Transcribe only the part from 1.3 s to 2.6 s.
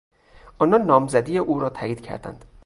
او را تایید کردند.